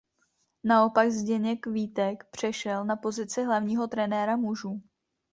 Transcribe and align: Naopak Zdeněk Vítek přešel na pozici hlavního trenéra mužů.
Naopak 0.63 1.09
Zdeněk 1.11 1.65
Vítek 1.67 2.23
přešel 2.31 2.85
na 2.85 2.95
pozici 2.95 3.43
hlavního 3.45 3.87
trenéra 3.87 4.35
mužů. 4.37 4.81